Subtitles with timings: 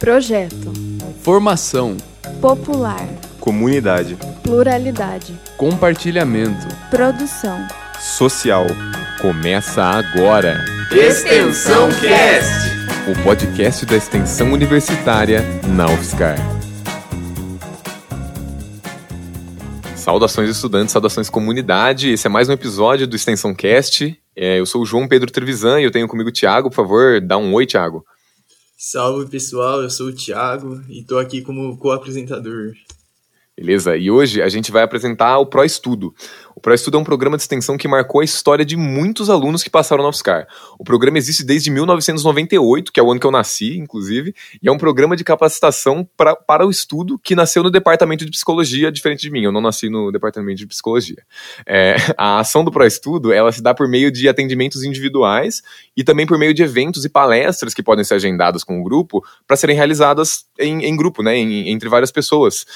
[0.00, 0.72] Projeto.
[1.20, 1.94] Formação.
[2.40, 3.06] Popular.
[3.38, 4.16] Comunidade.
[4.42, 5.38] Pluralidade.
[5.58, 6.66] Compartilhamento.
[6.88, 7.68] Produção.
[8.00, 8.64] Social.
[9.20, 10.64] Começa agora.
[10.90, 13.10] Extensão Cast.
[13.10, 16.38] O podcast da extensão universitária na UFSCar.
[19.94, 22.10] Saudações estudantes, saudações comunidade.
[22.10, 24.18] Esse é mais um episódio do Extensão Cast.
[24.34, 26.70] É, eu sou o João Pedro Trevisan e eu tenho comigo o Thiago.
[26.70, 28.02] Por favor, dá um oi, Thiago.
[28.82, 32.72] Salve pessoal, eu sou o Thiago e estou aqui como co-apresentador.
[33.54, 33.94] Beleza?
[33.94, 36.14] E hoje a gente vai apresentar o Pro Estudo.
[36.60, 39.62] O Pro Estudo é um programa de extensão que marcou a história de muitos alunos
[39.62, 40.46] que passaram na UFSCar.
[40.78, 44.70] O programa existe desde 1998, que é o ano que eu nasci, inclusive, e é
[44.70, 49.22] um programa de capacitação pra, para o estudo que nasceu no departamento de psicologia, diferente
[49.22, 49.42] de mim.
[49.42, 51.22] Eu não nasci no departamento de psicologia.
[51.66, 55.62] É, a ação do Pro Estudo ela se dá por meio de atendimentos individuais
[55.96, 59.24] e também por meio de eventos e palestras que podem ser agendadas com o grupo
[59.46, 62.66] para serem realizadas em, em grupo, né, em, entre várias pessoas.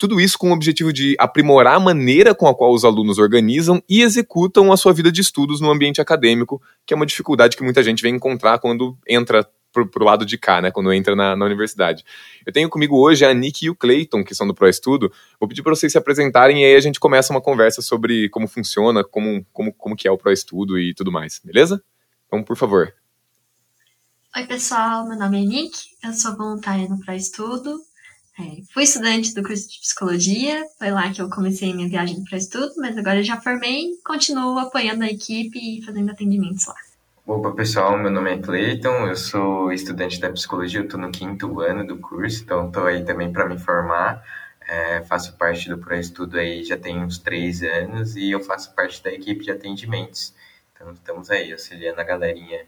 [0.00, 3.82] Tudo isso com o objetivo de aprimorar a maneira com a qual os alunos organizam
[3.86, 7.62] e executam a sua vida de estudos no ambiente acadêmico, que é uma dificuldade que
[7.62, 11.36] muita gente vem encontrar quando entra pro, pro lado de cá, né, quando entra na,
[11.36, 12.02] na, universidade.
[12.46, 15.12] Eu tenho comigo hoje a Nick e o Clayton, que são do ProEstudo.
[15.38, 18.48] Vou pedir para vocês se apresentarem e aí a gente começa uma conversa sobre como
[18.48, 21.78] funciona, como, como, como que é o ProEstudo e tudo mais, beleza?
[22.26, 22.90] Então, por favor.
[24.34, 27.89] Oi, pessoal, meu nome é Nick, eu sou voluntária no ProEstudo
[28.40, 32.38] é, fui estudante do curso de psicologia, foi lá que eu comecei minha viagem para
[32.38, 36.74] estudo, mas agora já formei continuo apoiando a equipe e fazendo atendimentos lá.
[37.26, 41.60] Opa, pessoal, meu nome é Cleiton, eu sou estudante da psicologia, eu estou no quinto
[41.60, 44.24] ano do curso, então estou aí também para me formar.
[44.66, 49.02] É, faço parte do pré-estudo aí já tem uns três anos e eu faço parte
[49.02, 50.32] da equipe de atendimentos.
[50.72, 52.64] Então estamos aí auxiliando a galerinha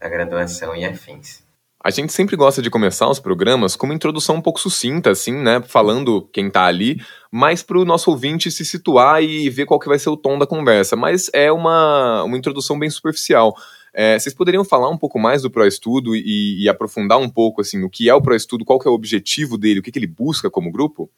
[0.00, 1.43] da graduação e afins.
[1.84, 5.34] A gente sempre gosta de começar os programas com uma introdução um pouco sucinta, assim,
[5.34, 5.60] né?
[5.60, 6.98] Falando quem tá ali,
[7.30, 10.38] mas para o nosso ouvinte se situar e ver qual que vai ser o tom
[10.38, 10.96] da conversa.
[10.96, 13.54] Mas é uma, uma introdução bem superficial.
[13.92, 17.82] É, vocês poderiam falar um pouco mais do ProEstudo e, e aprofundar um pouco, assim,
[17.84, 20.06] o que é o ProEstudo, qual que é o objetivo dele, o que, que ele
[20.06, 21.10] busca como grupo?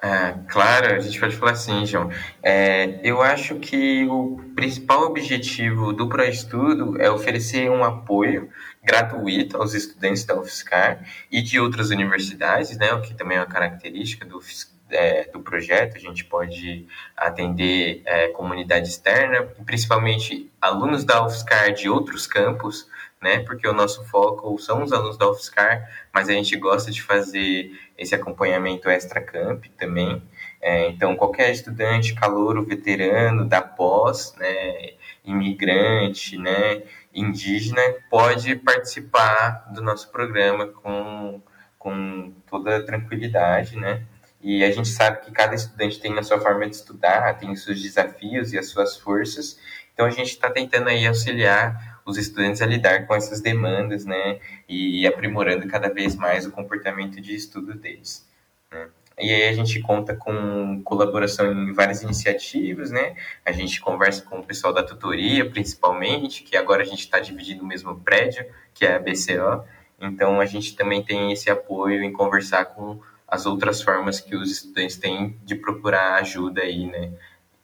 [0.00, 2.08] É, claro, a gente pode falar assim, João.
[2.40, 8.48] É, eu acho que o principal objetivo do ProEstudo é oferecer um apoio
[8.88, 13.46] gratuito aos estudantes da UFSCar e de outras universidades, né, o que também é uma
[13.46, 14.40] característica do,
[14.88, 15.96] é, do projeto.
[15.96, 22.88] A gente pode atender é, comunidade externa, principalmente alunos da UFSCar de outros campos,
[23.20, 27.02] né, porque o nosso foco são os alunos da UFSCar, mas a gente gosta de
[27.02, 30.22] fazer esse acompanhamento extra-camp também.
[30.62, 34.94] É, então, qualquer estudante, calouro, veterano da pós, né,
[35.30, 36.82] imigrante, né,
[37.14, 41.40] indígena, pode participar do nosso programa com,
[41.78, 44.02] com toda tranquilidade, né?
[44.40, 47.64] E a gente sabe que cada estudante tem a sua forma de estudar, tem os
[47.64, 49.58] seus desafios e as suas forças.
[49.92, 54.38] Então, a gente está tentando aí auxiliar os estudantes a lidar com essas demandas, né?
[54.68, 58.26] E aprimorando cada vez mais o comportamento de estudo deles.
[58.70, 58.88] Né?
[59.18, 63.16] E aí a gente conta com colaboração em várias iniciativas, né?
[63.44, 67.64] A gente conversa com o pessoal da tutoria, principalmente, que agora a gente está dividindo
[67.64, 69.64] o mesmo prédio, que é a BCO.
[70.00, 74.50] Então a gente também tem esse apoio em conversar com as outras formas que os
[74.50, 77.12] estudantes têm de procurar ajuda aí, né?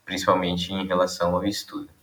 [0.04, 1.93] Principalmente em relação ao estudo.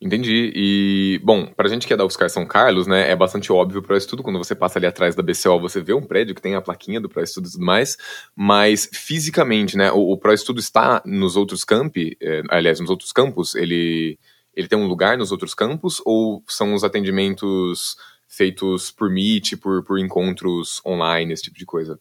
[0.00, 0.52] Entendi.
[0.54, 3.96] E, bom, pra gente que é da UFSCar São Carlos, né, é bastante óbvio para
[3.96, 4.22] estudo.
[4.22, 7.00] Quando você passa ali atrás da BCO, você vê um prédio que tem a plaquinha
[7.00, 7.96] do Pro-Estudo e tudo mais.
[8.34, 13.54] Mas, fisicamente, né, o, o Pro-Estudo está nos outros campi, é, aliás, nos outros campos,
[13.54, 14.18] ele,
[14.54, 16.02] ele tem um lugar nos outros campos?
[16.04, 17.96] Ou são os atendimentos
[18.28, 21.98] feitos por Meet, por, por encontros online, esse tipo de coisa?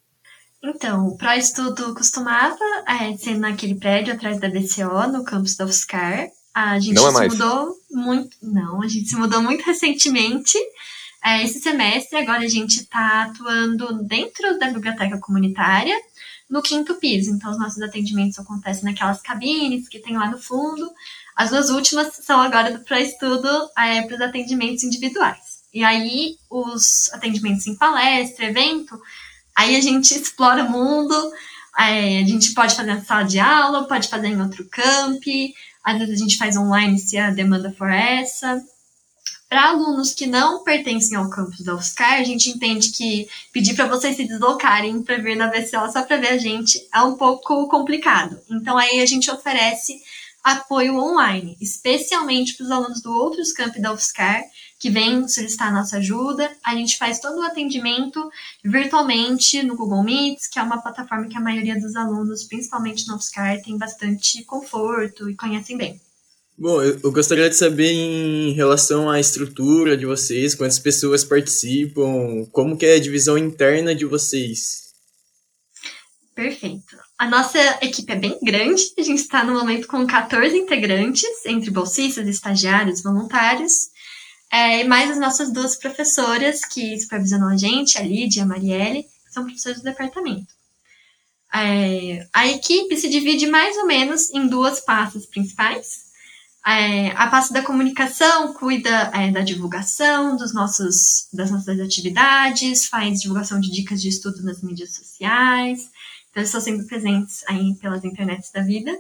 [0.62, 2.58] Então, o Pro-Estudo costumava
[2.90, 6.28] é, ser naquele prédio atrás da BCO, no campus da UFSCar.
[6.56, 7.34] A gente não é mais.
[7.34, 8.38] se mudou muito.
[8.42, 10.58] Não, a gente se mudou muito recentemente.
[11.22, 15.94] É, esse semestre, agora a gente está atuando dentro da biblioteca comunitária,
[16.50, 17.32] no quinto piso.
[17.32, 20.90] Então, os nossos atendimentos acontecem naquelas cabines que tem lá no fundo.
[21.36, 25.66] As duas últimas são agora para estudo é, para os atendimentos individuais.
[25.74, 28.98] E aí, os atendimentos em palestra, evento,
[29.58, 31.34] aí a gente explora o mundo.
[31.78, 35.24] É, a gente pode fazer na sala de aula, pode fazer em outro camp,
[35.84, 38.64] às vezes a gente faz online se a demanda for essa.
[39.48, 43.88] Para alunos que não pertencem ao campus da UFSCar, a gente entende que pedir para
[43.88, 47.68] vocês se deslocarem para vir na VCO só para ver a gente é um pouco
[47.68, 48.40] complicado.
[48.50, 50.02] Então aí a gente oferece
[50.44, 54.44] apoio online, especialmente para os alunos do outros campi da UFSCar
[54.80, 56.52] que vem solicitar a nossa ajuda.
[56.64, 58.30] A gente faz todo o atendimento
[58.64, 63.16] virtualmente no Google Meets, que é uma plataforma que a maioria dos alunos, principalmente no
[63.16, 66.00] UFSCar, tem bastante conforto e conhecem bem.
[66.58, 72.78] Bom, eu gostaria de saber em relação à estrutura de vocês, quantas pessoas participam, como
[72.78, 74.86] que é a divisão interna de vocês.
[76.34, 76.98] Perfeito.
[77.18, 81.72] A nossa equipe é bem grande, a gente está no momento com 14 integrantes, entre
[81.72, 83.90] bolsistas, estagiários, voluntários,
[84.52, 88.46] é, e mais as nossas duas professoras que supervisionam a gente, a Lídia e a
[88.46, 90.54] Marielle, que são professores do departamento.
[91.54, 96.06] É, a equipe se divide mais ou menos em duas pastas principais.
[96.68, 103.22] É, a pasta da comunicação cuida é, da divulgação dos nossos, das nossas atividades, faz
[103.22, 105.88] divulgação de dicas de estudo nas mídias sociais,
[106.30, 108.92] então eles estão sempre presentes aí pelas internets da vida.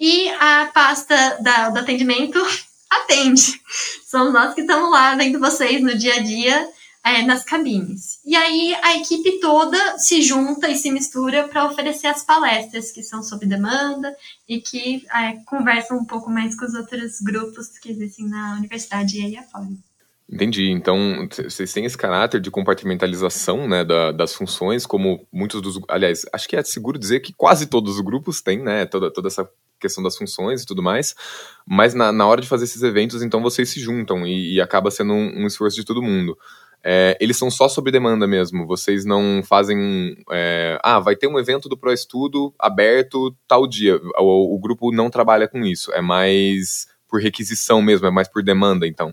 [0.00, 2.38] E a pasta da, do atendimento
[2.90, 3.60] atende.
[4.06, 6.68] Somos nós que estamos lá vendo vocês no dia a dia
[7.04, 8.20] é, nas cabines.
[8.24, 13.02] E aí a equipe toda se junta e se mistura para oferecer as palestras que
[13.02, 14.14] são sob demanda
[14.48, 19.18] e que é, conversam um pouco mais com os outros grupos que existem na universidade
[19.18, 19.68] e aí afora.
[20.30, 20.70] Entendi.
[20.70, 25.80] Então, vocês têm esse caráter de compartimentalização né, da, das funções, como muitos dos.
[25.88, 28.84] Aliás, acho que é seguro dizer que quase todos os grupos têm, né?
[28.84, 29.48] Toda, toda essa
[29.80, 31.14] questão das funções e tudo mais.
[31.66, 34.90] Mas na, na hora de fazer esses eventos, então vocês se juntam e, e acaba
[34.90, 36.36] sendo um, um esforço de todo mundo
[36.84, 38.66] é, eles são só sob demanda mesmo.
[38.66, 40.16] Vocês não fazem.
[40.30, 44.00] É, ah, vai ter um evento do Pro Estudo aberto tal dia.
[44.18, 45.92] O, o, grupo não trabalha com isso.
[45.92, 49.12] É mais por requisição mesmo, é mais por demanda, então.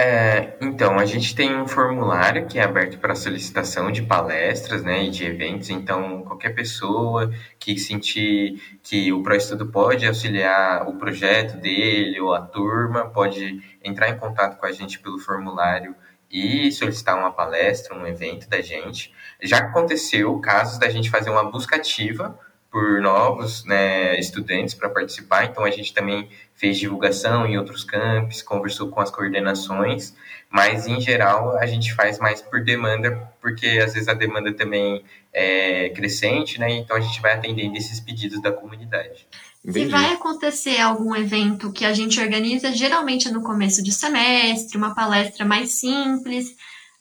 [0.00, 5.02] É, então, a gente tem um formulário que é aberto para solicitação de palestras né,
[5.02, 5.70] e de eventos.
[5.70, 12.40] Então, qualquer pessoa que sentir que o ProEstudo pode auxiliar o projeto dele ou a
[12.40, 15.96] turma pode entrar em contato com a gente pelo formulário
[16.30, 19.12] e solicitar uma palestra, um evento da gente.
[19.42, 22.38] Já aconteceu casos da gente fazer uma busca ativa
[22.70, 28.42] por novos né, estudantes para participar, então a gente também fez divulgação em outros campos,
[28.42, 30.14] conversou com as coordenações,
[30.50, 35.02] mas em geral a gente faz mais por demanda, porque às vezes a demanda também
[35.32, 36.70] é crescente, né?
[36.70, 39.26] Então a gente vai atendendo esses pedidos da comunidade.
[39.64, 39.86] Entendi.
[39.86, 44.76] Se vai acontecer algum evento que a gente organiza, geralmente é no começo de semestre,
[44.76, 46.54] uma palestra mais simples,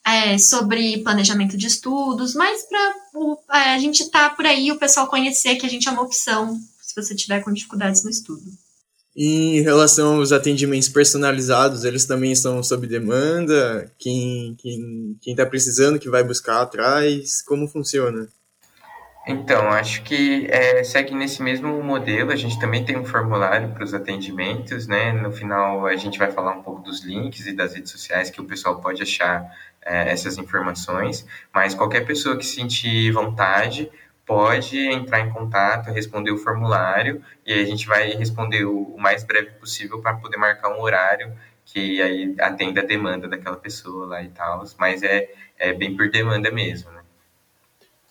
[0.07, 4.79] é, sobre planejamento de estudos, mas para é, a gente estar tá por aí o
[4.79, 8.43] pessoal conhecer que a gente é uma opção se você tiver com dificuldades no estudo.
[9.13, 13.91] E em relação aos atendimentos personalizados, eles também estão sob demanda?
[13.97, 17.41] Quem está quem, quem tá precisando que vai buscar atrás?
[17.41, 18.29] Como funciona?
[19.27, 22.31] Então, acho que é, segue nesse mesmo modelo.
[22.31, 25.11] A gente também tem um formulário para os atendimentos, né?
[25.11, 28.39] No final, a gente vai falar um pouco dos links e das redes sociais que
[28.39, 29.45] o pessoal pode achar
[29.87, 31.25] é, essas informações.
[31.53, 33.89] Mas qualquer pessoa que sentir vontade
[34.25, 39.51] pode entrar em contato, responder o formulário e a gente vai responder o, mais breve
[39.51, 44.29] possível para poder marcar um horário que aí atenda a demanda daquela pessoa lá e
[44.29, 44.63] tal.
[44.77, 47.01] Mas é, é bem por demanda mesmo, né?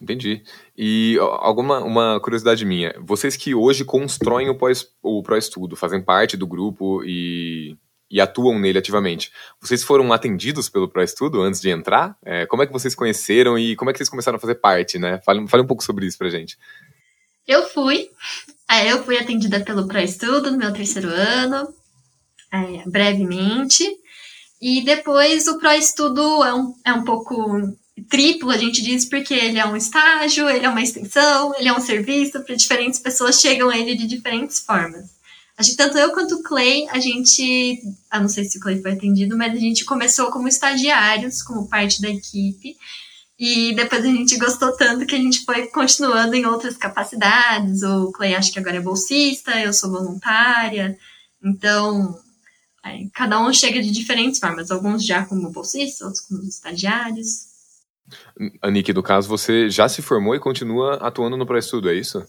[0.00, 0.43] Entendi.
[0.76, 4.58] E alguma uma curiosidade minha, vocês que hoje constroem o,
[5.02, 7.76] o pró-estudo, fazem parte do grupo e,
[8.11, 12.17] e atuam nele ativamente, vocês foram atendidos pelo pró-estudo antes de entrar?
[12.25, 14.98] É, como é que vocês conheceram e como é que vocês começaram a fazer parte,
[14.98, 15.20] né?
[15.25, 16.56] Fale, fale um pouco sobre isso pra gente.
[17.46, 18.08] Eu fui,
[18.70, 21.69] é, eu fui atendida pelo pró-estudo no meu terceiro ano,
[22.53, 23.84] é, brevemente,
[24.60, 27.77] e depois o pró-estudo é um, é um pouco
[28.08, 31.72] triplo, a gente diz, porque ele é um estágio, ele é uma extensão, ele é
[31.72, 35.16] um serviço para diferentes pessoas, chegam a ele de diferentes formas.
[35.58, 37.81] A gente, tanto eu quanto o Clay, a gente,
[38.13, 41.69] eu não sei se o Clay foi atendido, mas a gente começou como estagiários, como
[41.69, 42.77] parte da equipe,
[43.39, 47.82] e depois a gente gostou tanto que a gente foi continuando em outras capacidades.
[47.82, 50.98] O Clay acho que agora é bolsista, eu sou voluntária,
[51.43, 52.19] então
[53.13, 57.46] cada um chega de diferentes formas, alguns já como bolsistas, outros como estagiários.
[58.63, 62.25] Anique, no caso, você já se formou e continua atuando no pré-estudo, é isso?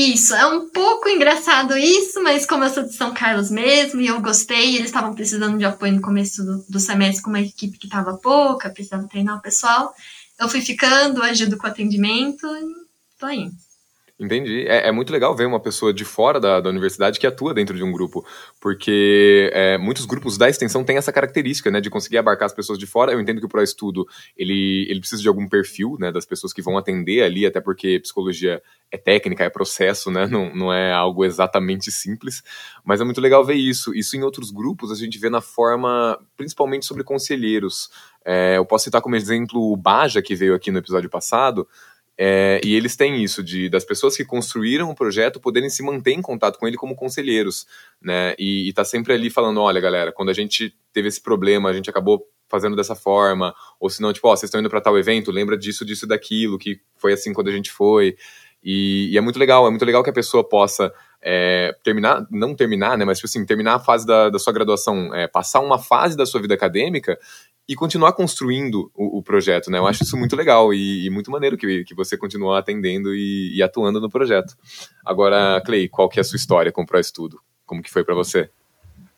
[0.00, 4.06] Isso, é um pouco engraçado isso, mas como eu sou de São Carlos mesmo e
[4.06, 7.76] eu gostei, eles estavam precisando de apoio no começo do, do semestre com uma equipe
[7.76, 9.92] que estava pouca, precisava treinar o pessoal.
[10.38, 12.74] Eu fui ficando, ajudo com o atendimento e
[13.18, 13.50] tô aí.
[14.20, 14.66] Entendi.
[14.66, 17.76] É, é, muito legal ver uma pessoa de fora da, da universidade que atua dentro
[17.76, 18.26] de um grupo,
[18.60, 22.80] porque é, muitos grupos da extensão têm essa característica, né, de conseguir abarcar as pessoas
[22.80, 23.12] de fora.
[23.12, 26.60] Eu entendo que o ProEstudo, ele, ele precisa de algum perfil, né, das pessoas que
[26.60, 28.60] vão atender ali, até porque psicologia
[28.90, 32.42] é técnica, é processo, né, não, não é algo exatamente simples,
[32.84, 33.94] mas é muito legal ver isso.
[33.94, 37.88] Isso em outros grupos a gente vê na forma, principalmente sobre conselheiros.
[38.24, 41.68] É, eu posso citar como exemplo o Baja, que veio aqui no episódio passado,
[42.20, 46.10] é, e eles têm isso de das pessoas que construíram o projeto poderem se manter
[46.10, 47.64] em contato com ele como conselheiros,
[48.02, 48.34] né?
[48.36, 51.72] E, e tá sempre ali falando, olha, galera, quando a gente teve esse problema, a
[51.72, 54.98] gente acabou fazendo dessa forma, ou se não, tipo, ó, vocês estão indo para tal
[54.98, 58.16] evento, lembra disso, disso, daquilo, que foi assim quando a gente foi.
[58.64, 62.54] E, e é muito legal, é muito legal que a pessoa possa é, terminar, não
[62.54, 65.78] terminar, né, mas tipo assim, terminar a fase da, da sua graduação, é, passar uma
[65.78, 67.18] fase da sua vida acadêmica
[67.68, 69.78] e continuar construindo o, o, projeto, né?
[69.78, 73.54] Eu acho isso muito legal e, e muito maneiro que, que você continue atendendo e,
[73.54, 74.56] e, atuando no projeto.
[75.04, 77.38] Agora, Clay, qual que é a sua história com o ProEstudo?
[77.66, 78.48] Como que foi para você?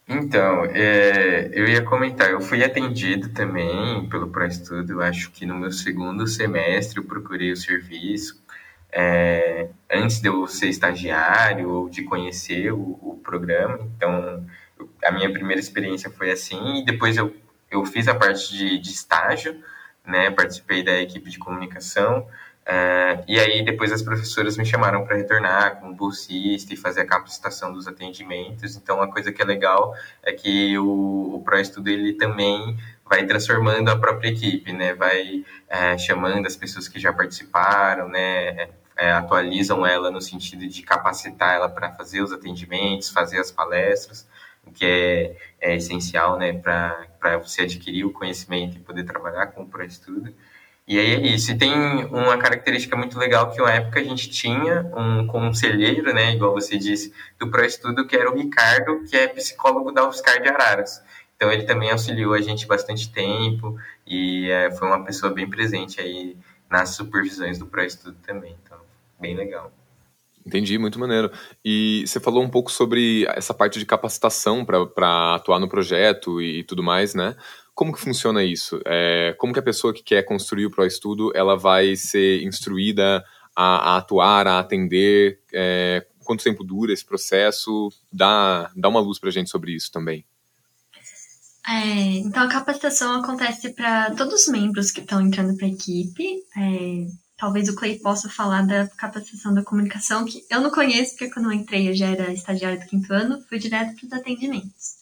[0.09, 5.71] Então, é, eu ia comentar, eu fui atendido também pelo ProEstudo, acho que no meu
[5.71, 8.43] segundo semestre eu procurei o serviço,
[8.91, 14.45] é, antes de eu ser estagiário ou de conhecer o, o programa, então
[15.05, 17.33] a minha primeira experiência foi assim, e depois eu
[17.71, 19.63] eu fiz a parte de, de estágio,
[20.05, 20.31] né?
[20.31, 22.27] Participei da equipe de comunicação.
[22.61, 27.07] Uh, e aí depois as professoras me chamaram para retornar como bolsista e fazer a
[27.07, 28.77] capacitação dos atendimentos.
[28.77, 33.89] Então uma coisa que é legal é que o, o ProEstudo ele também vai transformando
[33.89, 34.95] a própria equipe, né?
[34.95, 38.69] Vai é, chamando as pessoas que já participaram, né?
[38.97, 44.29] É, atualizam ela no sentido de capacitar ela para fazer os atendimentos, fazer as palestras
[44.67, 47.07] o que é, é essencial né, para
[47.39, 50.35] você adquirir o conhecimento e poder trabalhar com o ProEstudo.
[50.87, 51.53] E aí é isso.
[51.53, 51.73] E tem
[52.07, 56.77] uma característica muito legal que, na época, a gente tinha um conselheiro, né, igual você
[56.77, 61.03] disse, do ProEstudo, que era o Ricardo, que é psicólogo da UFSCar de Araras.
[61.37, 66.01] Então, ele também auxiliou a gente bastante tempo e é, foi uma pessoa bem presente
[66.01, 66.37] aí
[66.69, 68.57] nas supervisões do ProEstudo também.
[68.63, 68.79] Então,
[69.19, 69.73] bem legal.
[70.45, 71.31] Entendi, muito maneiro.
[71.65, 76.65] E você falou um pouco sobre essa parte de capacitação para atuar no projeto e,
[76.65, 77.37] tudo mais, né?
[77.75, 78.81] Como que funciona isso?
[78.87, 83.95] É, como que a pessoa que quer construir o ProEstudo, ela vai ser instruída a,
[83.95, 85.41] a atuar, a atender?
[85.53, 87.89] É, quanto tempo dura esse processo?
[88.13, 90.25] Dá, dá uma luz para gente sobre isso também.
[91.69, 96.43] É, então, a capacitação acontece para todos os membros que estão entrando para a equipe.
[96.57, 97.07] É,
[97.41, 101.47] talvez o Clay possa falar da capacitação da comunicação, que eu não conheço, porque quando
[101.47, 105.01] eu entrei eu já era estagiária do quinto ano, fui direto para os atendimentos.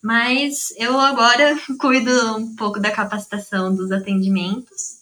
[0.00, 5.00] Mas eu agora cuido um pouco da capacitação dos atendimentos.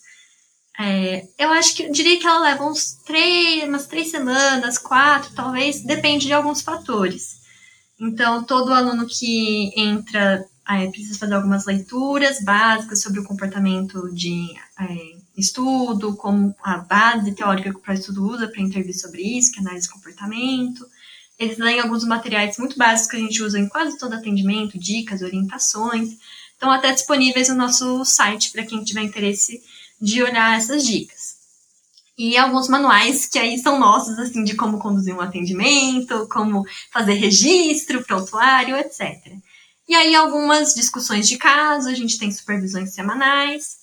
[0.80, 5.34] É, eu acho que eu diria que ela leva uns três, umas três semanas, quatro,
[5.34, 7.38] talvez, depende de alguns fatores.
[8.00, 14.54] Então, todo aluno que entra é, precisa fazer algumas leituras básicas sobre o comportamento de
[14.80, 19.58] é, estudo, como a base teórica que o estudo usa para intervir sobre isso, que
[19.58, 20.86] é análise de comportamento.
[21.38, 25.22] Eles leem alguns materiais muito básicos que a gente usa em quase todo atendimento, dicas,
[25.22, 26.16] orientações.
[26.52, 29.62] Estão até disponíveis no nosso site para quem tiver interesse
[30.00, 31.38] de olhar essas dicas.
[32.16, 37.14] E alguns manuais que aí são nossos, assim, de como conduzir um atendimento, como fazer
[37.14, 39.16] registro, prontuário, etc.
[39.88, 43.77] E aí algumas discussões de caso, a gente tem supervisões semanais,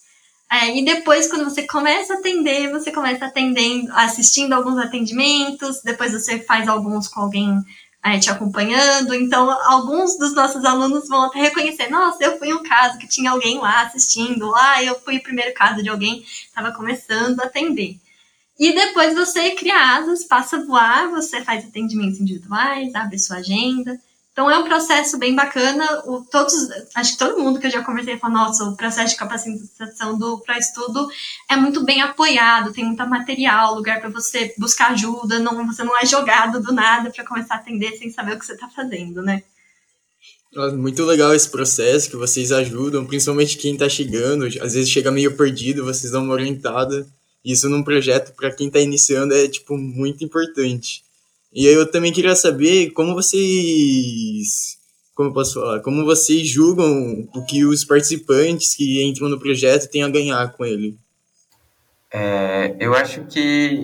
[0.52, 6.14] é, e depois, quando você começa a atender, você começa atendendo, assistindo alguns atendimentos, depois
[6.14, 7.60] você faz alguns com alguém
[8.04, 9.14] é, te acompanhando.
[9.16, 13.32] Então, alguns dos nossos alunos vão até reconhecer: nossa, eu fui um caso que tinha
[13.32, 18.00] alguém lá assistindo, lá eu fui o primeiro caso de alguém estava começando a atender.
[18.58, 24.00] E depois você cria asas, passa a voar, você faz atendimentos individuais, abre sua agenda.
[24.36, 26.04] Então é um processo bem bacana.
[26.06, 26.54] O, todos,
[26.94, 30.40] acho que todo mundo que eu já conversei falou, nossa, o processo de capacitação do
[30.40, 31.08] para estudo
[31.50, 35.98] é muito bem apoiado, tem muito material, lugar para você buscar ajuda, não, você não
[35.98, 39.22] é jogado do nada para começar a atender sem saber o que você está fazendo,
[39.22, 39.42] né?
[40.74, 45.38] Muito legal esse processo que vocês ajudam, principalmente quem está chegando, às vezes chega meio
[45.38, 47.08] perdido, vocês dão uma orientada.
[47.44, 51.06] Isso num projeto para quem está iniciando é tipo muito importante.
[51.54, 54.78] E eu também queria saber como vocês.
[55.14, 55.80] Como eu posso falar?
[55.82, 60.66] Como vocês julgam o que os participantes que entram no projeto têm a ganhar com
[60.66, 60.98] ele?
[62.18, 63.40] É, eu acho que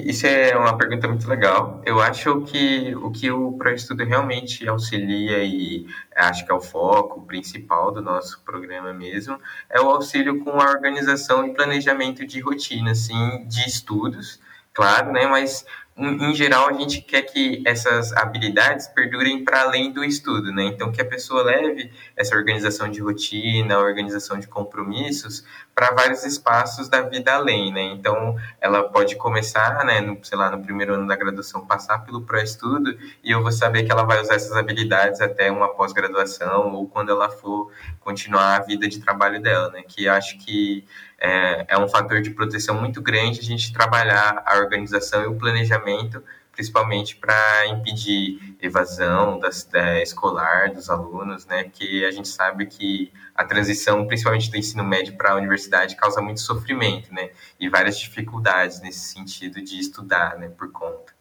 [0.05, 1.81] isso é uma pergunta muito legal.
[1.85, 7.25] Eu acho que o que o ProEstudo realmente auxilia e acho que é o foco
[7.25, 9.37] principal do nosso programa mesmo,
[9.69, 14.39] é o auxílio com a organização e planejamento de rotina, assim, de estudos,
[14.73, 15.27] claro, né?
[15.27, 15.65] Mas
[15.97, 20.63] em geral, a gente quer que essas habilidades perdurem para além do estudo, né?
[20.63, 25.43] Então, que a pessoa leve essa organização de rotina, organização de compromissos
[25.73, 27.81] para vários espaços da vida além, né?
[27.81, 32.21] Então, ela pode começar, né, no, sei lá, no primeiro ano da graduação, passar pelo
[32.21, 36.87] pré-estudo e eu vou saber que ela vai usar essas habilidades até uma pós-graduação ou
[36.87, 39.81] quando ela for continuar a vida de trabalho dela, né?
[39.87, 40.85] Que acho que
[41.19, 45.35] é, é um fator de proteção muito grande a gente trabalhar a organização e o
[45.35, 51.63] planejamento, principalmente para impedir evasão das, da, escolar dos alunos, né?
[51.63, 56.21] Que a gente sabe que a transição, principalmente do ensino médio para a universidade, causa
[56.21, 57.31] muito sofrimento, né?
[57.59, 60.49] E várias dificuldades nesse sentido de estudar, né?
[60.49, 61.13] Por conta.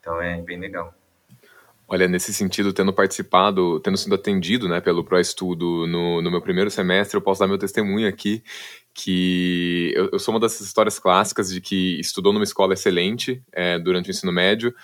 [0.00, 0.94] Então é bem legal.
[1.92, 6.70] Olha, nesse sentido, tendo participado, tendo sido atendido né, pelo ProEstudo no, no meu primeiro
[6.70, 8.42] semestre, eu posso dar meu testemunho aqui,
[8.94, 13.78] que eu, eu sou uma dessas histórias clássicas de que estudou numa escola excelente é,
[13.78, 14.74] durante o ensino médio,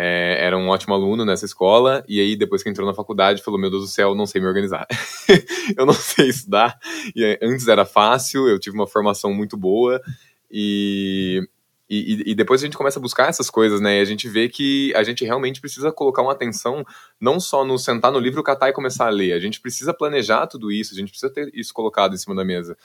[0.00, 3.58] é, era um ótimo aluno nessa escola, e aí depois que entrou na faculdade, falou,
[3.58, 4.86] meu Deus do céu, não sei me organizar.
[5.76, 6.78] eu não sei estudar,
[7.16, 10.00] e antes era fácil, eu tive uma formação muito boa,
[10.48, 11.42] e
[11.90, 13.96] e, e, depois a gente começa a buscar essas coisas, né?
[13.96, 16.84] E a gente vê que a gente realmente precisa colocar uma atenção
[17.18, 19.32] não só no sentar no livro, catar e começar a ler.
[19.32, 22.44] A gente precisa planejar tudo isso, a gente precisa ter isso colocado em cima da
[22.44, 22.76] mesa.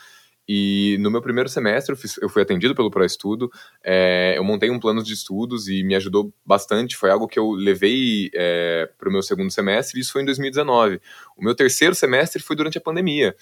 [0.47, 3.49] E no meu primeiro semestre eu, fiz, eu fui atendido pelo ProEstudo,
[3.83, 7.51] é, eu montei um plano de estudos e me ajudou bastante, foi algo que eu
[7.51, 10.99] levei é, para o meu segundo semestre, e isso foi em 2019.
[11.37, 13.35] O meu terceiro semestre foi durante a pandemia,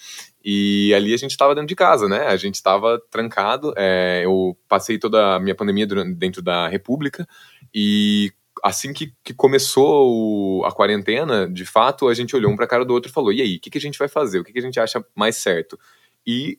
[0.44, 4.56] e ali a gente estava dentro de casa, né, a gente estava trancado, é, eu
[4.68, 7.26] passei toda a minha pandemia dentro da República,
[7.74, 8.32] e
[8.62, 12.84] assim que, que começou a quarentena, de fato, a gente olhou um para a cara
[12.84, 14.52] do outro e falou, e aí, o que, que a gente vai fazer, o que,
[14.52, 15.76] que a gente acha mais certo?
[16.24, 16.58] E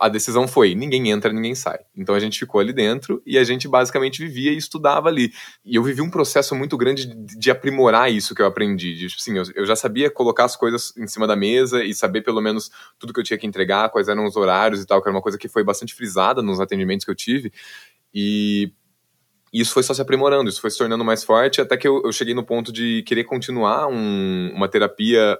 [0.00, 1.80] a decisão foi: ninguém entra, ninguém sai.
[1.96, 5.32] Então a gente ficou ali dentro e a gente basicamente vivia e estudava ali.
[5.64, 8.94] E eu vivi um processo muito grande de, de aprimorar isso que eu aprendi.
[8.94, 11.94] De, tipo assim, eu, eu, já sabia colocar as coisas em cima da mesa e
[11.94, 15.02] saber pelo menos tudo que eu tinha que entregar, quais eram os horários e tal,
[15.02, 17.52] que era uma coisa que foi bastante frisada nos atendimentos que eu tive.
[18.14, 18.72] E
[19.52, 22.12] isso foi só se aprimorando, isso foi se tornando mais forte, até que eu, eu
[22.12, 25.38] cheguei no ponto de querer continuar um, uma terapia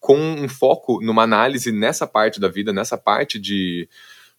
[0.00, 3.86] com um foco numa análise nessa parte da vida, nessa parte de,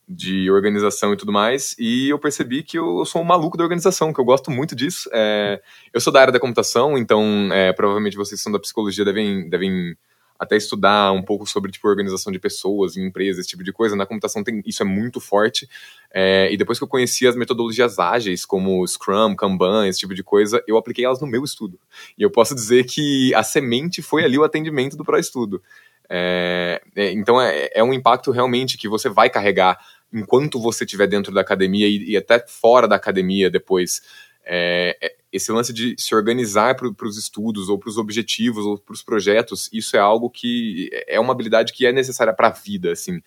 [0.10, 4.12] de organização e tudo mais, e eu percebi que eu sou um maluco da organização,
[4.12, 5.08] que eu gosto muito disso.
[5.14, 5.62] É,
[5.94, 9.96] eu sou da área da computação, então é, provavelmente vocês são da psicologia, devem, devem
[10.42, 13.96] até estudar um pouco sobre tipo organização de pessoas em empresas, esse tipo de coisa.
[13.96, 15.70] Na computação tem isso é muito forte.
[16.12, 20.24] É, e depois que eu conheci as metodologias ágeis, como Scrum, Kanban, esse tipo de
[20.24, 21.80] coisa, eu apliquei elas no meu estudo.
[22.18, 25.62] E eu posso dizer que a semente foi ali o atendimento do pró-estudo.
[26.10, 29.78] É, é, então é, é um impacto realmente que você vai carregar
[30.12, 34.02] enquanto você estiver dentro da academia e, e até fora da academia depois.
[34.44, 38.78] É, é, esse lance de se organizar para os estudos ou para os objetivos ou
[38.78, 42.52] para os projetos, isso é algo que é uma habilidade que é necessária para a
[42.52, 43.22] vida, assim.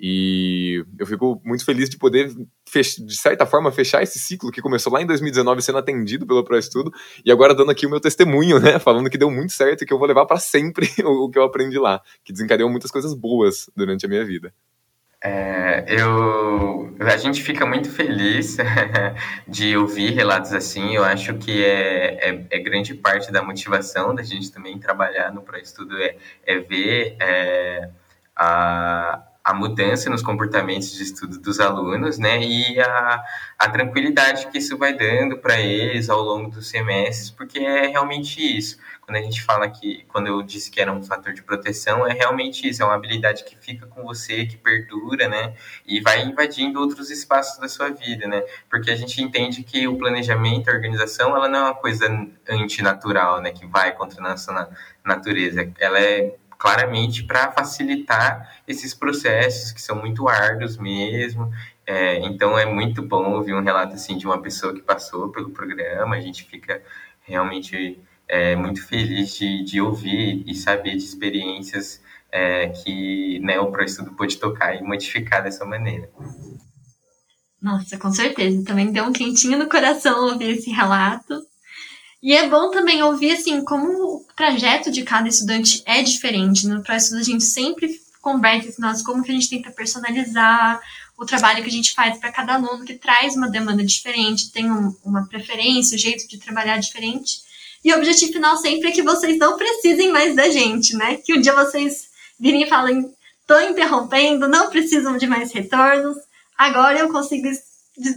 [0.00, 4.92] E eu fico muito feliz de poder, de certa forma, fechar esse ciclo que começou
[4.92, 6.92] lá em 2019 sendo atendido pelo ProEstudo
[7.24, 8.78] e agora dando aqui o meu testemunho, né?
[8.80, 11.42] Falando que deu muito certo e que eu vou levar para sempre o que eu
[11.42, 14.54] aprendi lá, que desencadeou muitas coisas boas durante a minha vida.
[15.20, 18.56] É, eu, a gente fica muito feliz
[19.48, 20.94] de ouvir relatos assim.
[20.94, 25.42] Eu acho que é, é, é, grande parte da motivação da gente também trabalhar no
[25.42, 27.90] ProEstudo é, é ver é,
[28.36, 33.24] a, a mudança nos comportamentos de estudo dos alunos, né, e a,
[33.58, 38.42] a tranquilidade que isso vai dando para eles ao longo dos semestres, porque é realmente
[38.42, 38.76] isso.
[39.00, 42.12] Quando a gente fala que, quando eu disse que era um fator de proteção, é
[42.12, 45.54] realmente isso, é uma habilidade que fica com você, que perdura, né,
[45.86, 49.96] e vai invadindo outros espaços da sua vida, né, porque a gente entende que o
[49.96, 52.06] planejamento, a organização, ela não é uma coisa
[52.46, 54.68] antinatural, né, que vai contra a nossa
[55.02, 61.50] natureza, ela é claramente para facilitar esses processos que são muito árduos mesmo.
[61.86, 65.50] É, então é muito bom ouvir um relato assim de uma pessoa que passou pelo
[65.50, 66.16] programa.
[66.16, 66.82] A gente fica
[67.22, 73.70] realmente é, muito feliz de, de ouvir e saber de experiências é, que né, o
[73.70, 76.10] ProEstudo pode tocar e modificar dessa maneira.
[77.60, 78.64] Nossa, com certeza.
[78.64, 81.47] Também deu um quentinho no coração ouvir esse relato.
[82.22, 86.66] E é bom também ouvir, assim, como o trajeto de cada estudante é diferente.
[86.66, 90.80] No ProEstudo a gente sempre conversa entre nós como que a gente tenta personalizar
[91.16, 94.70] o trabalho que a gente faz para cada aluno, que traz uma demanda diferente, tem
[94.70, 97.40] um, uma preferência, um jeito de trabalhar diferente.
[97.84, 101.16] E o objetivo final sempre é que vocês não precisem mais da gente, né?
[101.16, 103.12] Que um dia vocês virem e falem,
[103.46, 106.16] tô interrompendo, não precisam de mais retornos,
[106.56, 107.48] agora eu consigo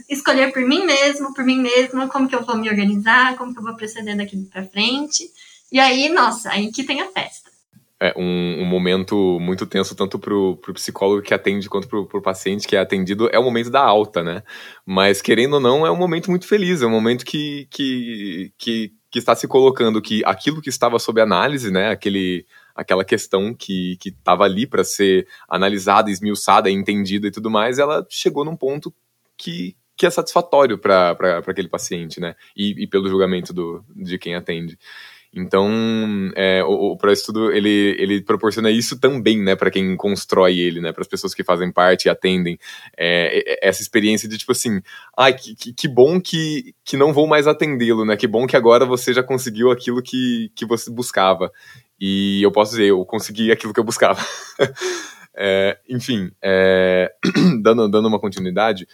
[0.10, 3.60] escolher por mim mesmo, por mim mesma, como que eu vou me organizar, como que
[3.60, 5.24] eu vou proceder daqui para frente.
[5.72, 7.50] E aí, nossa, aí que tem a festa.
[8.04, 12.22] É um, um momento muito tenso, tanto pro, pro psicólogo que atende quanto pro, pro
[12.22, 14.42] paciente que é atendido, é o momento da alta, né?
[14.84, 18.92] Mas, querendo ou não, é um momento muito feliz, é um momento que, que, que,
[19.12, 24.00] que está se colocando que aquilo que estava sob análise, né, aquele, aquela questão que
[24.04, 28.92] estava ali para ser analisada, esmiuçada, entendida e tudo mais, ela chegou num ponto
[29.42, 32.36] que, que é satisfatório para aquele paciente, né?
[32.56, 34.78] E, e, pelo julgamento do, de quem atende.
[35.34, 35.72] Então,
[36.36, 40.92] é, o, o ProEstudo, ele, ele proporciona isso também, né, para quem constrói ele, né,
[40.92, 42.60] para as pessoas que fazem parte e atendem,
[42.98, 44.82] é, essa experiência de tipo assim,
[45.18, 48.58] ai, que, que, que bom que, que não vou mais atendê-lo, né, que bom que
[48.58, 51.50] agora você já conseguiu aquilo que, que você buscava.
[51.98, 54.20] E eu posso dizer, eu consegui aquilo que eu buscava.
[55.38, 57.10] é, enfim, é,
[57.64, 58.86] dando, dando uma continuidade,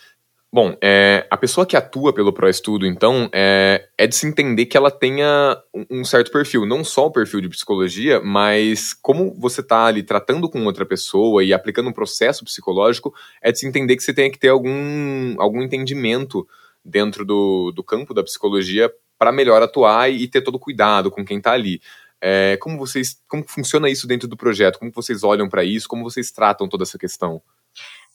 [0.58, 4.76] Bom, é, a pessoa que atua pelo ProEstudo, então, é, é de se entender que
[4.76, 5.56] ela tenha
[5.88, 10.50] um certo perfil, não só o perfil de psicologia, mas como você está ali tratando
[10.50, 14.32] com outra pessoa e aplicando um processo psicológico, é de se entender que você tem
[14.32, 16.48] que ter algum, algum entendimento
[16.84, 21.38] dentro do, do campo da psicologia para melhor atuar e ter todo cuidado com quem
[21.38, 21.80] está ali.
[22.20, 24.80] É, como vocês, como funciona isso dentro do projeto?
[24.80, 25.88] Como vocês olham para isso?
[25.88, 27.44] Como vocês tratam toda essa questão?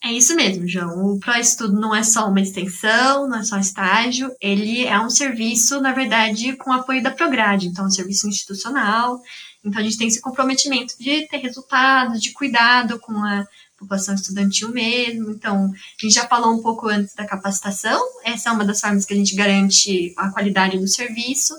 [0.03, 1.13] É isso mesmo, João.
[1.13, 5.79] O ProEstudo não é só uma extensão, não é só estágio, ele é um serviço,
[5.79, 9.21] na verdade, com apoio da Prograde, então é um serviço institucional.
[9.63, 14.69] Então a gente tem esse comprometimento de ter resultados, de cuidado com a população estudantil
[14.69, 15.31] mesmo.
[15.31, 19.05] Então, a gente já falou um pouco antes da capacitação, essa é uma das formas
[19.05, 21.53] que a gente garante a qualidade do serviço.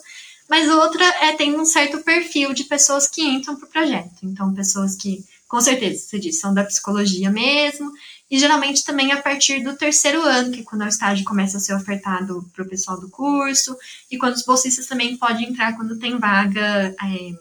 [0.50, 4.16] Mas outra é tendo um certo perfil de pessoas que entram para o projeto.
[4.22, 7.90] Então, pessoas que, com certeza, você disse, são da psicologia mesmo,
[8.34, 11.60] e geralmente também a partir do terceiro ano, que é quando o estágio começa a
[11.60, 13.78] ser ofertado para o pessoal do curso,
[14.10, 17.32] e quando os bolsistas também podem entrar quando tem vaga é,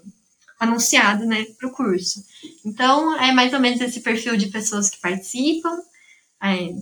[0.60, 2.24] anunciada né, para o curso.
[2.64, 5.82] Então, é mais ou menos esse perfil de pessoas que participam.
[6.44, 6.76] É,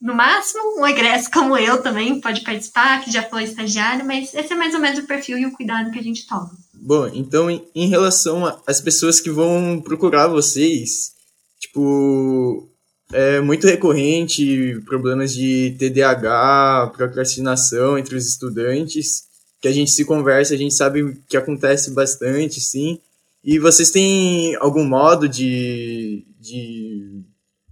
[0.00, 4.52] no máximo, um egresso como eu também pode participar, que já foi estagiário, mas esse
[4.52, 6.56] é mais ou menos o perfil e o cuidado que a gente toma.
[6.72, 11.16] Bom, então em relação às pessoas que vão procurar vocês,
[11.58, 12.70] tipo,
[13.12, 19.24] é muito recorrente problemas de TDAH, procrastinação entre os estudantes,
[19.60, 22.98] que a gente se conversa, a gente sabe que acontece bastante, sim.
[23.44, 27.22] E vocês têm algum modo de, de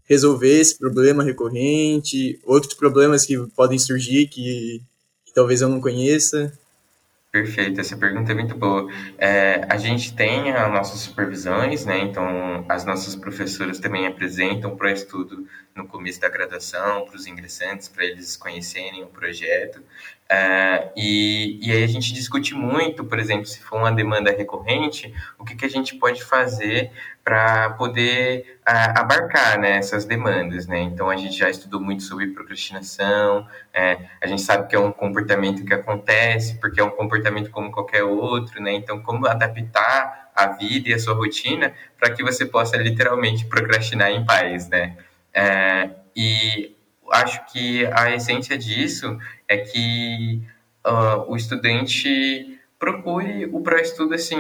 [0.05, 4.81] resolver esse problema recorrente, outros problemas que podem surgir que,
[5.27, 6.53] que talvez eu não conheça?
[7.35, 8.89] Perfeito, essa pergunta é muito boa.
[9.19, 11.99] É, a gente tem as nossas supervisões, né?
[11.99, 15.45] Então, as nossas professoras também apresentam para estudo
[15.75, 19.83] no começo da graduação, para os ingressantes, para eles conhecerem o projeto.
[20.27, 25.15] É, e, e aí a gente discute muito, por exemplo, se for uma demanda recorrente,
[25.39, 26.91] o que, que a gente pode fazer
[27.23, 30.67] para poder a, abarcar né, essas demandas.
[30.67, 30.81] Né?
[30.81, 34.93] Então, a gente já estudou muito sobre procrastinação, é, a gente sabe que é um
[34.93, 38.73] comportamento que acontece, porque é um comportamento como qualquer outro, né?
[38.73, 44.11] então, como adaptar a vida e a sua rotina para que você possa literalmente procrastinar
[44.11, 44.69] em paz.
[44.69, 44.97] Né?
[45.33, 46.75] É, e
[47.11, 49.19] acho que a essência disso
[49.55, 50.43] é que
[50.87, 54.37] uh, o estudante procure o pró-estudo assim,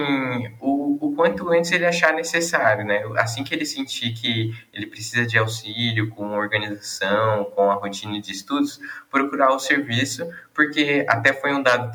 [0.61, 3.03] o, o quanto antes ele achar necessário, né?
[3.17, 8.33] Assim que ele sentir que ele precisa de auxílio com organização, com a rotina de
[8.33, 8.79] estudos,
[9.11, 11.91] procurar o serviço, porque até foi um dado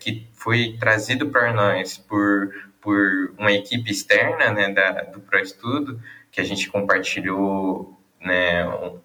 [0.00, 6.40] que foi trazido para nós por, por uma equipe externa, né, da, do pró-estudo, que
[6.40, 8.98] a gente compartilhou, né, um,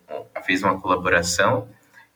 [0.43, 1.67] fez uma colaboração,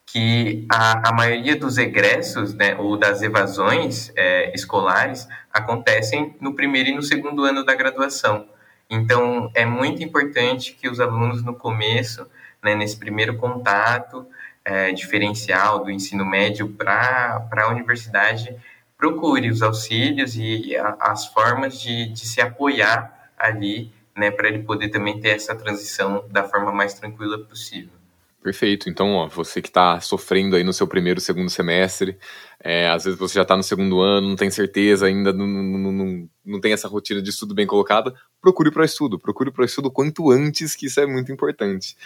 [0.08, 6.90] que a, a maioria dos egressos né, ou das evasões é, escolares acontecem no primeiro
[6.90, 8.48] e no segundo ano da graduação.
[8.90, 12.26] Então, é muito importante que os alunos, no começo,
[12.64, 14.26] né, nesse primeiro contato
[14.64, 18.56] é, diferencial do ensino médio para a universidade,
[18.98, 24.88] procure os auxílios e as formas de, de se apoiar ali, né, para ele poder
[24.88, 27.97] também ter essa transição da forma mais tranquila possível.
[28.48, 28.90] Perfeito.
[28.90, 32.18] Então, ó, você que está sofrendo aí no seu primeiro, segundo semestre,
[32.64, 35.92] é, às vezes você já está no segundo ano, não tem certeza ainda, não, não,
[35.92, 39.20] não, não tem essa rotina de estudo bem colocada, procure para estudo.
[39.20, 41.98] Procure para estudo quanto antes, que isso é muito importante.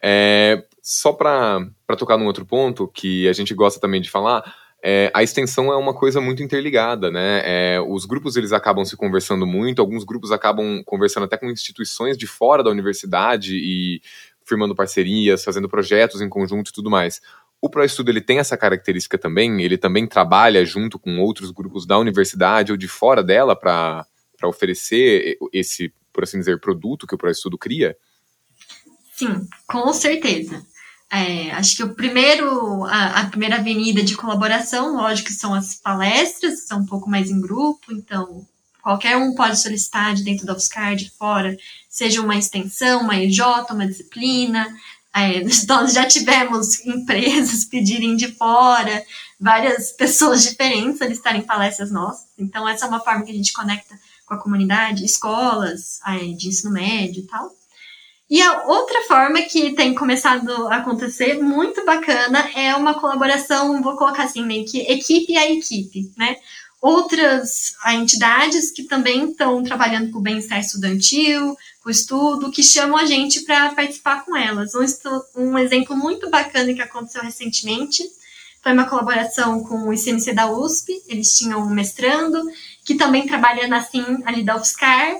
[0.00, 1.66] É, só para
[1.98, 4.44] tocar num outro ponto, que a gente gosta também de falar,
[4.80, 7.40] é, a extensão é uma coisa muito interligada, né?
[7.42, 12.18] É, os grupos eles acabam se conversando muito, alguns grupos acabam conversando até com instituições
[12.18, 14.02] de fora da universidade e
[14.44, 17.20] firmando parcerias, fazendo projetos em conjunto e tudo mais.
[17.60, 19.62] O ProEstudo ele tem essa característica também?
[19.62, 24.06] Ele também trabalha junto com outros grupos da universidade ou de fora dela para
[24.44, 27.96] oferecer esse, por assim dizer, produto que o ProEstudo cria?
[29.16, 30.62] Sim, com certeza.
[31.10, 36.66] É, acho que o primeiro, a, a, primeira avenida de colaboração, lógico são as palestras,
[36.66, 38.44] são um pouco mais em grupo, então
[38.84, 41.56] qualquer um pode solicitar de dentro da UFSCar, de fora,
[41.88, 44.68] seja uma extensão, uma EJ, uma disciplina.
[45.14, 49.02] É, nós já tivemos empresas pedirem de fora,
[49.40, 52.26] várias pessoas diferentes solicitarem palestras nossas.
[52.38, 56.48] Então, essa é uma forma que a gente conecta com a comunidade, escolas é, de
[56.48, 57.50] ensino médio e tal.
[58.28, 63.96] E a outra forma que tem começado a acontecer, muito bacana, é uma colaboração, vou
[63.96, 66.36] colocar assim, meio que equipe a equipe, né?
[66.84, 72.98] Outras entidades que também estão trabalhando com o bem-estar estudantil, com o estudo, que chamam
[72.98, 74.72] a gente para participar com elas.
[74.74, 74.84] Um,
[75.34, 78.04] um exemplo muito bacana que aconteceu recentemente
[78.62, 82.38] foi uma colaboração com o ICMC da USP, eles tinham um mestrando,
[82.84, 85.16] que também trabalha na SIM ali da UFSCar,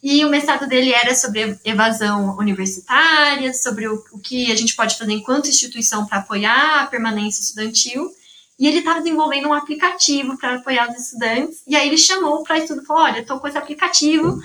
[0.00, 4.96] e o mestrado dele era sobre evasão universitária, sobre o, o que a gente pode
[4.96, 8.08] fazer enquanto instituição para apoiar a permanência estudantil.
[8.58, 11.62] E ele estava desenvolvendo um aplicativo para apoiar os estudantes.
[11.66, 14.38] E aí ele chamou para estudo e falou: Olha, estou com esse aplicativo,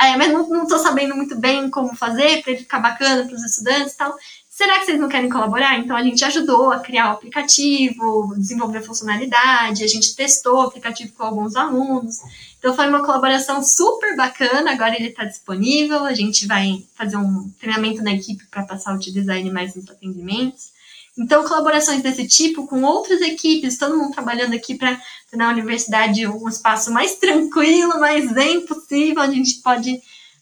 [0.00, 3.44] é, mas não estou sabendo muito bem como fazer para ele ficar bacana para os
[3.44, 4.16] estudantes e tal.
[4.48, 5.78] Será que vocês não querem colaborar?
[5.78, 10.62] Então a gente ajudou a criar o aplicativo, desenvolver a funcionalidade, a gente testou o
[10.62, 12.16] aplicativo com alguns alunos.
[12.58, 14.72] Então foi uma colaboração super bacana.
[14.72, 16.04] Agora ele está disponível.
[16.04, 19.88] A gente vai fazer um treinamento na equipe para passar a utilizar ele mais nos
[19.88, 20.72] atendimentos.
[21.18, 25.00] Então, colaborações desse tipo com outras equipes, todo mundo trabalhando aqui para
[25.34, 30.00] na universidade um espaço mais tranquilo, mais zen possível, onde a gente pode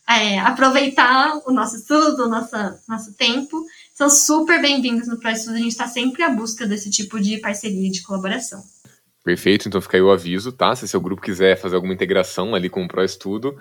[0.09, 2.55] é, aproveitar o nosso estudo, o nosso,
[2.87, 3.65] nosso tempo.
[3.95, 7.89] São super bem-vindos no ProEstudo, a gente está sempre à busca desse tipo de parceria
[7.89, 8.63] e de colaboração.
[9.25, 10.77] Perfeito, então fica aí o aviso, tá?
[10.77, 13.57] Se seu grupo quiser fazer alguma integração ali com o ProEstudo,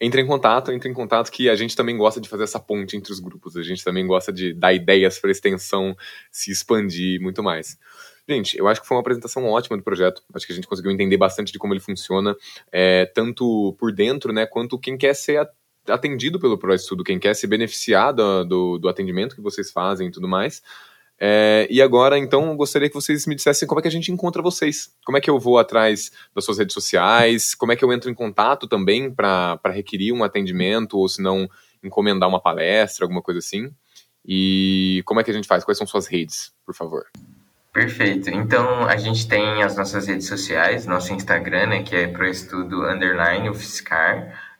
[0.00, 2.96] entre em contato, entre em contato que a gente também gosta de fazer essa ponte
[2.96, 5.96] entre os grupos, a gente também gosta de dar ideias para extensão
[6.30, 7.76] se expandir muito mais.
[8.28, 10.22] Gente, eu acho que foi uma apresentação ótima do projeto.
[10.34, 12.36] Acho que a gente conseguiu entender bastante de como ele funciona,
[12.70, 15.48] é, tanto por dentro, né, quanto quem quer ser
[15.88, 20.10] atendido pelo ProEstudo, quem quer se beneficiar do, do, do atendimento que vocês fazem e
[20.10, 20.62] tudo mais.
[21.20, 24.40] É, e agora, então, gostaria que vocês me dissessem como é que a gente encontra
[24.40, 24.92] vocês.
[25.04, 27.54] Como é que eu vou atrás das suas redes sociais?
[27.54, 31.50] Como é que eu entro em contato também para requerir um atendimento ou, se não,
[31.82, 33.72] encomendar uma palestra, alguma coisa assim?
[34.24, 35.64] E como é que a gente faz?
[35.64, 37.06] Quais são suas redes, por favor?
[37.72, 38.30] Perfeito.
[38.30, 43.50] Então, a gente tem as nossas redes sociais, nosso Instagram, né, que é proestudo underline.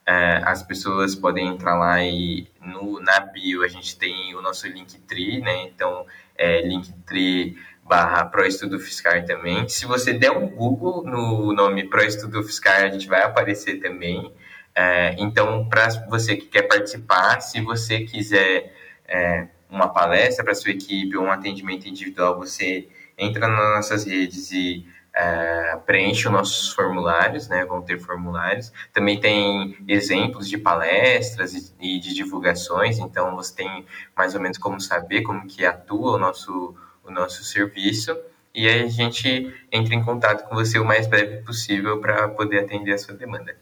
[0.06, 4.68] É, as pessoas podem entrar lá e no, na bio a gente tem o nosso
[4.68, 5.64] Linktree, né?
[5.64, 9.68] Então, é, Linktree barra ProEstudo Fiscal também.
[9.68, 14.32] Se você der um Google no nome ProEstudo Fiscal, a gente vai aparecer também.
[14.74, 18.72] É, então, para você que quer participar, se você quiser
[19.06, 24.52] é, uma palestra para sua equipe ou um atendimento individual, você entra nas nossas redes
[24.52, 24.86] e
[25.18, 27.64] é, preenche os nossos formulários, né?
[27.64, 28.72] Vão ter formulários.
[28.92, 33.84] Também tem exemplos de palestras e, e, de divulgações, então você tem
[34.16, 38.16] mais ou menos como saber como que atua o nosso, o nosso serviço.
[38.54, 42.60] E aí a gente entra em contato com você o mais breve possível para poder
[42.60, 43.56] atender a sua demanda.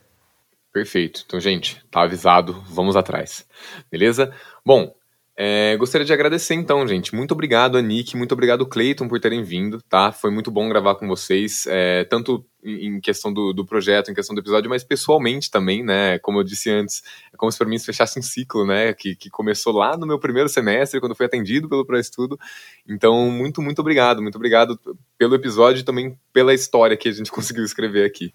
[0.75, 1.23] Perfeito.
[1.25, 3.49] Então, gente, tá avisado, vamos atrás.
[3.91, 4.35] Beleza?
[4.63, 4.95] Bom,
[5.39, 7.15] é, gostaria de agradecer então, gente.
[7.15, 10.11] Muito obrigado, Anick, muito obrigado, Cleiton, por terem vindo, tá?
[10.11, 14.35] Foi muito bom gravar com vocês, é, tanto em questão do, do, projeto, em questão
[14.35, 16.19] do episódio, mas pessoalmente também, né?
[16.21, 18.95] Como eu disse antes, é como se para mim se fechasse um ciclo, né?
[18.95, 22.41] Que, que começou lá no meu primeiro semestre, quando fui atendido pelo ProEstudo.
[22.89, 24.23] Então, muito, muito obrigado.
[24.23, 24.81] Muito obrigado
[25.19, 28.33] pelo episódio e também pela história que a gente conseguiu escrever aqui.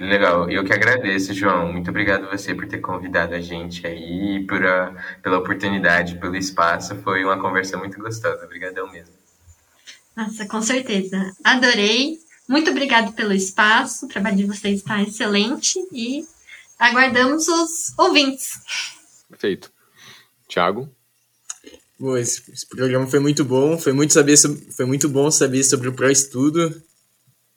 [0.00, 1.72] Legal, eu que agradeço, João.
[1.72, 6.94] Muito obrigado você por ter convidado a gente aí, por a, pela oportunidade, pelo espaço.
[7.02, 8.44] Foi uma conversa muito gostosa.
[8.44, 9.14] Obrigadão mesmo.
[10.16, 11.32] Nossa, com certeza.
[11.42, 12.18] Adorei.
[12.48, 14.06] Muito obrigado pelo espaço.
[14.06, 16.24] O trabalho de vocês está excelente e
[16.78, 18.60] aguardamos os ouvintes.
[19.28, 19.70] Perfeito.
[20.48, 20.88] Tiago?
[21.98, 23.76] Bom, esse, esse, programa foi muito bom.
[23.76, 26.80] Foi muito, saber sobre, foi muito bom saber sobre o pró-estudo.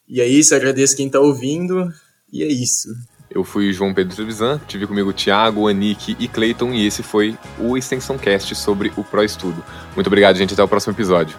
[0.08, 1.94] E é isso, agradeço quem está ouvindo.
[2.32, 2.90] E é isso.
[3.30, 7.78] Eu fui João Pedro Trevisan, tive comigo Thiago, Anique e Clayton, e esse foi o
[7.78, 9.64] Extensão Cast sobre o Pro Estudo.
[9.96, 10.54] Muito obrigado, gente.
[10.54, 11.38] Até o próximo episódio.